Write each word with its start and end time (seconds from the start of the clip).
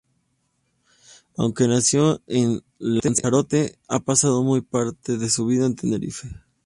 Aunque 1.37 1.67
nació 1.67 2.23
en 2.25 2.63
Lanzarote, 2.79 3.77
ha 3.87 3.99
pasado 3.99 4.41
la 4.41 4.49
mayor 4.49 4.65
parte 4.65 5.19
de 5.19 5.29
su 5.29 5.45
vida 5.45 5.67
en 5.67 5.75
Tenerife. 5.75 6.27